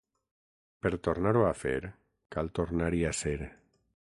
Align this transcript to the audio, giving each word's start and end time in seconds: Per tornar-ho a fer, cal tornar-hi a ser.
Per 0.85 0.91
tornar-ho 1.07 1.45
a 1.49 1.51
fer, 1.59 1.75
cal 2.37 2.51
tornar-hi 2.61 3.07
a 3.11 3.17
ser. 3.23 3.37